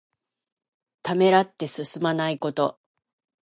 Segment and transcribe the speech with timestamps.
[1.03, 2.79] ためらって進まないこと。